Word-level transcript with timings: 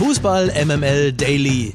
Fußball 0.00 0.50
MML 0.64 1.12
Daily. 1.12 1.74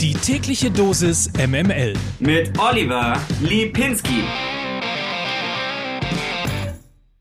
Die 0.00 0.14
tägliche 0.14 0.70
Dosis 0.70 1.30
MML. 1.34 1.92
Mit 2.20 2.58
Oliver 2.58 3.20
Lipinski. 3.42 4.24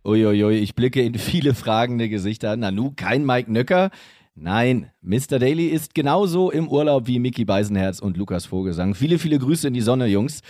Uiuiui, 0.06 0.60
ich 0.60 0.74
blicke 0.74 1.02
in 1.02 1.16
viele 1.16 1.56
fragende 1.56 2.08
Gesichter. 2.08 2.56
Nanu, 2.56 2.94
kein 2.96 3.26
Mike 3.26 3.52
Nöcker. 3.52 3.90
Nein, 4.38 4.92
Mr. 5.02 5.40
Daly 5.40 5.68
ist 5.68 5.96
genauso 5.96 6.52
im 6.52 6.68
Urlaub 6.68 7.08
wie 7.08 7.20
Mickey 7.20 7.46
Beisenherz 7.46 8.00
und 8.00 8.18
Lukas 8.18 8.46
Vogelsang. 8.46 8.94
Viele, 8.94 9.18
viele 9.18 9.40
Grüße 9.40 9.70
in 9.70 9.74
die 9.74 9.80
Sonne, 9.80 10.08
Jungs. 10.08 10.42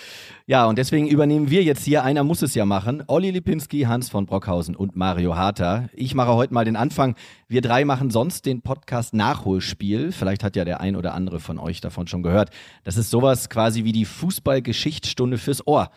Ja, 0.47 0.65
und 0.65 0.79
deswegen 0.79 1.07
übernehmen 1.07 1.51
wir 1.51 1.61
jetzt 1.61 1.85
hier, 1.85 2.03
einer 2.03 2.23
muss 2.23 2.41
es 2.41 2.55
ja 2.55 2.65
machen, 2.65 3.03
Olli 3.05 3.29
Lipinski, 3.29 3.81
Hans 3.81 4.09
von 4.09 4.25
Brockhausen 4.25 4.75
und 4.75 4.95
Mario 4.95 5.35
Harter. 5.35 5.87
Ich 5.93 6.15
mache 6.15 6.33
heute 6.33 6.55
mal 6.55 6.65
den 6.65 6.77
Anfang. 6.77 7.13
Wir 7.47 7.61
drei 7.61 7.85
machen 7.85 8.09
sonst 8.09 8.47
den 8.47 8.63
Podcast 8.63 9.13
Nachholspiel. 9.13 10.11
Vielleicht 10.11 10.43
hat 10.43 10.55
ja 10.55 10.65
der 10.65 10.81
ein 10.81 10.95
oder 10.95 11.13
andere 11.13 11.39
von 11.39 11.59
euch 11.59 11.79
davon 11.79 12.07
schon 12.07 12.23
gehört. 12.23 12.49
Das 12.85 12.97
ist 12.97 13.11
sowas 13.11 13.49
quasi 13.49 13.83
wie 13.83 13.91
die 13.91 14.05
Fußballgeschichtsstunde 14.05 15.37
fürs 15.37 15.67
Ohr. 15.67 15.91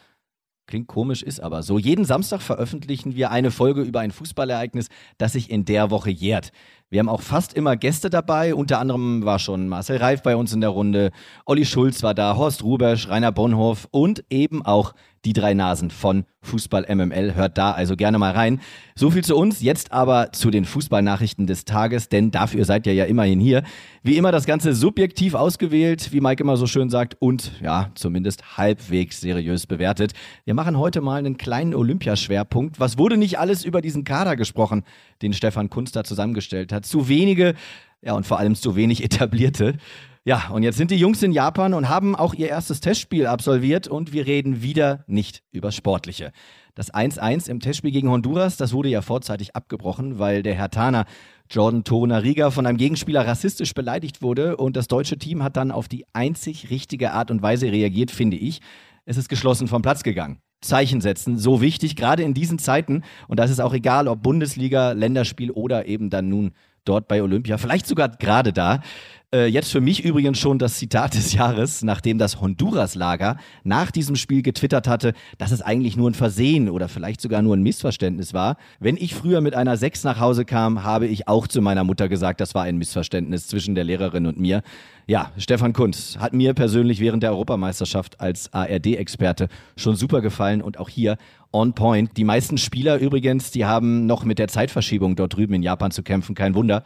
Klingt 0.69 0.87
komisch, 0.87 1.23
ist 1.23 1.41
aber 1.41 1.63
so. 1.63 1.79
Jeden 1.79 2.05
Samstag 2.05 2.43
veröffentlichen 2.43 3.17
wir 3.17 3.31
eine 3.31 3.51
Folge 3.51 3.81
über 3.81 4.01
ein 4.01 4.11
Fußballereignis, 4.11 4.89
das 5.17 5.33
sich 5.33 5.51
in 5.51 5.65
der 5.65 5.91
Woche 5.91 6.11
jährt. 6.11 6.53
Wir 6.91 7.01
haben 7.01 7.11
auch 7.11 7.21
fast 7.21 7.53
immer 7.53 7.77
Gäste 7.77 8.09
dabei. 8.09 8.55
Unter 8.55 8.79
anderem 8.79 9.23
war 9.23 9.39
schon 9.39 9.69
Marcel 9.69 9.99
Reif 9.99 10.23
bei 10.23 10.37
uns 10.37 10.55
in 10.55 10.63
der 10.63 10.71
Runde, 10.71 11.11
Olli 11.45 11.67
Schulz 11.67 12.03
war 12.03 12.15
da, 12.15 12.37
Horst 12.37 12.65
Rubesch, 12.65 13.09
Rainer 13.09 13.31
Bonhoff 13.31 13.89
und 13.91 14.25
eben 14.31 14.65
auch 14.65 14.95
die 15.25 15.33
drei 15.33 15.53
Nasen 15.53 15.91
von 15.91 16.25
Fußball 16.41 16.87
MML. 16.89 17.35
Hört 17.35 17.59
da 17.59 17.73
also 17.73 17.97
gerne 17.97 18.19
mal 18.19 18.33
rein. 18.33 18.61
So 18.95 19.11
viel 19.11 19.25
zu 19.25 19.37
uns. 19.37 19.61
Jetzt 19.61 19.93
aber 19.93 20.33
zu 20.33 20.51
den 20.51 20.65
Fußballnachrichten 20.65 21.47
des 21.47 21.65
Tages, 21.65 22.09
denn 22.09 22.31
dafür 22.31 22.65
seid 22.65 22.87
ihr 22.87 22.95
ja 22.95 23.05
immerhin 23.05 23.41
hier. 23.41 23.65
Wie 24.03 24.17
immer 24.17 24.33
das 24.33 24.47
Ganze 24.47 24.73
subjektiv 24.75 25.35
ausgewählt, 25.35 26.13
wie 26.13 26.21
Mike 26.21 26.43
immer 26.43 26.57
so 26.57 26.67
schön 26.67 26.89
sagt, 26.89 27.17
und 27.19 27.53
ja, 27.61 27.91
zumindest 27.95 28.57
halbwegs 28.57 29.21
seriös 29.21 29.67
bewertet. 29.67 30.13
Wir 30.45 30.55
machen 30.55 30.79
heute 30.79 31.01
mal 31.01 31.19
einen 31.19 31.37
kleinen 31.37 31.75
Olympiaschwerpunkt. 31.75 32.81
Was 32.81 32.97
wurde 32.97 33.17
nicht 33.17 33.39
alles 33.39 33.65
über 33.65 33.83
diesen 33.83 34.05
Kader 34.05 34.37
gesprochen, 34.37 34.85
den 35.21 35.33
Stefan 35.33 35.69
da 35.93 36.05
zusammengestellt 36.05 36.73
hat? 36.73 36.78
Zu 36.83 37.09
wenige, 37.09 37.55
ja, 38.03 38.15
und 38.15 38.27
vor 38.27 38.39
allem 38.39 38.55
zu 38.55 38.77
wenig 38.77 39.03
etablierte. 39.05 39.77
Ja, 40.25 40.51
und 40.51 40.63
jetzt 40.63 40.77
sind 40.77 40.91
die 40.91 40.97
Jungs 40.97 41.23
in 41.23 41.33
Japan 41.33 41.73
und 41.73 41.89
haben 41.89 42.15
auch 42.15 42.35
ihr 42.35 42.49
erstes 42.49 42.81
Testspiel 42.81 43.27
absolviert 43.27 43.89
und 43.89 44.13
wir 44.13 44.27
reden 44.27 44.63
wieder 44.63 45.05
nicht 45.07 45.43
über 45.53 45.73
Sportliche. 45.73 46.33
Das 46.75 46.93
1-1 46.93 47.49
im 47.49 47.61
Testspiel 47.61 47.93
gegen 47.93 48.11
Honduras, 48.11 48.57
das 48.57 48.73
wurde 48.73 48.91
ja 48.91 49.01
vorzeitig 49.01 49.57
abgebrochen, 49.57 50.19
weil 50.19 50.43
der 50.43 50.55
Herr 50.55 50.71
Tana 50.71 51.07
Jordan 51.51 51.83
Torunariga 51.83 52.51
von 52.51 52.67
einem 52.67 52.77
Gegenspieler 52.77 53.27
rassistisch 53.27 53.73
beleidigt 53.73 54.21
wurde 54.21 54.59
und 54.59 54.77
das 54.77 54.87
deutsche 54.87 55.17
Team 55.17 55.43
hat 55.43 55.57
dann 55.57 55.71
auf 55.71 55.89
die 55.89 56.05
einzig 56.13 56.69
richtige 56.69 57.13
Art 57.13 57.31
und 57.31 57.41
Weise 57.41 57.73
reagiert, 57.73 58.11
finde 58.11 58.37
ich. 58.37 58.61
Es 59.07 59.17
ist 59.17 59.31
geschlossen 59.31 59.67
vom 59.67 59.81
Platz 59.81 60.03
gegangen. 60.03 60.41
Zeichen 60.61 61.01
setzen, 61.01 61.39
so 61.39 61.61
wichtig, 61.63 61.97
gerade 61.97 62.23
in 62.23 62.35
diesen 62.35 62.59
Zeiten. 62.59 63.03
Und 63.29 63.39
da 63.39 63.45
ist 63.45 63.61
auch 63.61 63.73
egal, 63.73 64.09
ob 64.09 64.23
Bundesliga, 64.23 64.93
Länderspiel 64.93 65.51
oder 65.51 65.87
eben 65.87 66.11
dann 66.11 66.29
nun 66.29 66.53
dort 66.89 67.09
bei 67.09 67.23
Olympia, 67.23 67.59
vielleicht 67.59 67.87
sogar 67.87 68.09
gerade 68.09 68.53
da. 68.53 68.81
Äh, 69.31 69.49
jetzt 69.49 69.71
für 69.71 69.83
mich 69.83 70.03
übrigens 70.07 70.39
schon 70.39 70.59
das 70.59 70.79
Zitat 70.79 71.13
des 71.13 71.35
Jahres, 71.35 71.83
nachdem 71.83 72.17
das 72.17 72.41
Honduras-Lager 72.41 73.37
nach 73.63 73.91
diesem 73.91 74.17
Spiel 74.17 74.41
getwittert 74.41 74.89
hatte, 74.89 75.13
dass 75.37 75.51
es 75.53 75.61
eigentlich 75.61 75.99
nur 75.99 76.09
ein 76.09 76.15
Versehen 76.15 76.71
oder 76.71 76.89
vielleicht 76.89 77.21
sogar 77.21 77.43
nur 77.43 77.55
ein 77.55 77.63
Missverständnis 77.63 78.33
war. 78.33 78.57
Wenn 78.81 78.97
ich 78.97 79.15
früher 79.15 79.43
mit 79.43 79.55
einer 79.55 79.77
6 79.77 80.05
nach 80.05 80.19
Hause 80.19 80.47
kam, 80.47 80.83
habe 80.83 81.07
ich 81.07 81.29
auch 81.29 81.47
zu 81.47 81.61
meiner 81.61 81.85
Mutter 81.85 82.09
gesagt, 82.09 82.41
das 82.41 82.55
war 82.55 82.63
ein 82.63 82.79
Missverständnis 82.79 83.49
zwischen 83.49 83.75
der 83.75 83.85
Lehrerin 83.85 84.25
und 84.25 84.41
mir. 84.41 84.63
Ja, 85.07 85.31
Stefan 85.37 85.75
Kunz 85.75 86.17
hat 86.19 86.33
mir 86.33 86.55
persönlich 86.55 86.99
während 86.99 87.23
der 87.23 87.33
Europameisterschaft 87.33 88.21
als 88.23 88.51
ARD-Experte 88.55 89.49
schon 89.77 89.95
super 89.95 90.23
gefallen 90.23 90.63
und 90.63 90.79
auch 90.79 90.89
hier 90.89 91.19
on 91.53 91.75
point. 91.75 92.17
Die 92.17 92.25
meisten 92.25 92.57
Spieler 92.57 92.97
übrigens, 92.97 93.51
die 93.51 93.67
haben 93.67 94.07
noch 94.07 94.25
mit 94.25 94.39
der 94.39 94.49
Zeitverschiebung 94.49 95.17
dort 95.17 95.37
drüben 95.37 95.53
in 95.53 95.63
Japan 95.63 95.91
zu 95.91 96.03
kämpfen, 96.03 96.35
kein 96.35 96.55
Wunder. 96.55 96.83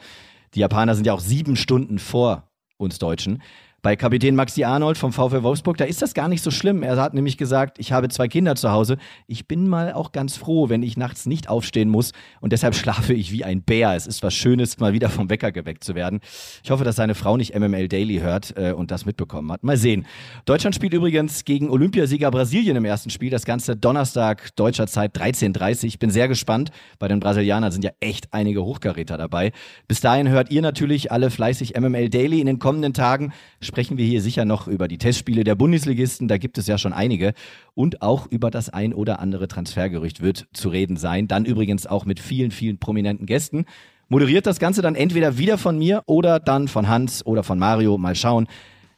Die 0.55 0.61
Japaner 0.61 0.95
sind 0.95 1.07
ja 1.07 1.13
auch 1.13 1.21
sieben 1.21 1.57
Stunden 1.57 1.99
vor 1.99 2.51
uns 2.77 2.99
Deutschen. 2.99 3.43
Bei 3.85 3.97
Kapitän 3.97 4.37
Maxi 4.37 4.63
Arnold 4.63 4.97
vom 4.97 5.13
VfL 5.13 5.43
Wolfsburg, 5.43 5.77
da 5.77 5.85
ist 5.85 6.03
das 6.03 6.15
gar 6.15 6.29
nicht 6.29 6.41
so 6.41 6.53
schlimm. 6.53 6.85
Er 6.85 6.97
hat 6.99 7.15
nämlich 7.15 7.37
gesagt, 7.37 7.81
ich 7.81 7.91
habe 7.91 8.09
zwei 8.11 8.29
Kinder 8.29 8.55
zu 8.55 8.71
Hause. 8.71 8.97
Ich 9.27 9.49
bin 9.49 9.67
mal 9.67 9.93
auch 9.93 10.13
ganz 10.13 10.37
froh, 10.37 10.69
wenn 10.69 10.85
ich 10.85 10.97
nachts 10.97 11.27
nicht 11.27 11.49
aufstehen 11.49 11.89
muss 11.89 12.13
und 12.41 12.53
deshalb 12.53 12.75
schlafe 12.77 13.13
ich 13.13 13.33
wie 13.33 13.43
ein 13.43 13.63
Bär. 13.63 13.97
Es 13.97 14.07
ist 14.07 14.23
was 14.23 14.35
Schönes, 14.35 14.79
mal 14.79 14.93
wieder 14.93 15.11
vom 15.11 15.31
Wecker 15.31 15.51
geweckt 15.51 15.83
zu 15.83 15.97
werden. 15.97 16.21
Ich 16.63 16.71
hoffe, 16.71 16.85
dass 16.85 16.95
seine 16.95 17.17
Frau 17.17 17.37
nicht 17.37 17.59
MML 17.59 17.89
Daily 17.89 18.19
hört 18.19 18.57
äh, 18.57 18.71
und 18.71 18.93
das 18.93 19.05
mitbekommen 19.05 19.51
hat. 19.51 19.65
Mal 19.65 19.77
sehen. 19.77 20.07
Deutschland 20.45 20.77
spielt 20.77 20.95
übrigens 20.95 21.45
gegen 21.45 21.69
Olympiasieger 21.69 22.31
Brasilien 22.31 22.77
im 22.77 22.85
ersten 22.85 23.11
Spiel. 23.11 23.31
Das 23.31 23.45
Ganze 23.45 23.75
Donnerstag 23.75 24.55
deutscher 24.55 24.87
Zeit 24.87 25.19
13.30 25.19 25.87
Ich 25.87 25.99
bin 25.99 26.11
sehr 26.11 26.29
gespannt. 26.29 26.71
Bei 27.01 27.09
den 27.09 27.19
Brasilianern 27.19 27.73
sind 27.73 27.83
ja 27.83 27.91
echt 27.99 28.33
einige 28.33 28.63
Hochkaräter 28.63 29.19
dabei. 29.19 29.51
Bis 29.89 30.01
dahin 30.01 30.29
hört 30.29 30.53
ihr 30.53 30.63
natürlich 30.63 31.11
alle 31.11 31.31
fleißig 31.31 31.77
MML 31.77 32.11
Daily 32.11 32.39
in 32.39 32.47
den 32.47 32.61
kommenden 32.61 32.95
Tagen 32.95 33.33
sprechen 33.73 33.97
wir 33.97 34.05
hier 34.05 34.21
sicher 34.21 34.45
noch 34.45 34.69
über 34.69 34.87
die 34.87 34.99
Testspiele 34.99 35.45
der 35.45 35.55
Bundesligisten, 35.55 36.29
da 36.29 36.37
gibt 36.37 36.59
es 36.59 36.67
ja 36.67 36.77
schon 36.77 36.93
einige, 36.93 37.33
und 37.73 38.03
auch 38.03 38.27
über 38.27 38.51
das 38.51 38.69
ein 38.69 38.93
oder 38.93 39.19
andere 39.19 39.49
Transfergerücht 39.49 40.21
wird 40.21 40.47
zu 40.53 40.69
reden 40.69 40.99
sein. 40.99 41.27
Dann 41.27 41.47
übrigens 41.47 41.87
auch 41.87 42.05
mit 42.05 42.21
vielen, 42.21 42.51
vielen 42.51 42.77
prominenten 42.77 43.25
Gästen. 43.25 43.65
Moderiert 44.11 44.45
das 44.45 44.59
Ganze 44.59 44.83
dann 44.83 44.95
entweder 44.95 45.39
wieder 45.39 45.57
von 45.57 45.79
mir 45.79 46.03
oder 46.05 46.39
dann 46.39 46.69
von 46.69 46.87
Hans 46.87 47.25
oder 47.25 47.43
von 47.43 47.59
Mario. 47.59 47.97
Mal 47.97 48.15
schauen. 48.15 48.47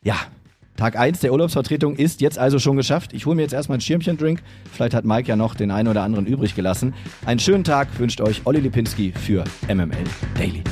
Ja, 0.02 0.16
Tag 0.74 0.98
1 0.98 1.20
der 1.20 1.30
Urlaubsvertretung 1.30 1.94
ist 1.94 2.20
jetzt 2.20 2.40
also 2.40 2.58
schon 2.58 2.76
geschafft. 2.76 3.12
Ich 3.12 3.26
hole 3.26 3.36
mir 3.36 3.42
jetzt 3.42 3.54
erstmal 3.54 3.78
ein 3.78 3.80
Schirmchen-Drink. 3.80 4.42
Vielleicht 4.72 4.94
hat 4.94 5.04
Mike 5.04 5.28
ja 5.28 5.36
noch 5.36 5.54
den 5.54 5.70
einen 5.70 5.86
oder 5.86 6.02
anderen 6.02 6.26
übrig 6.26 6.56
gelassen. 6.56 6.94
Einen 7.26 7.38
schönen 7.38 7.62
Tag 7.62 7.96
wünscht 8.00 8.20
euch 8.20 8.42
Olli 8.44 8.58
Lipinski 8.58 9.12
für 9.12 9.44
MML 9.72 10.02
Daily. 10.36 10.64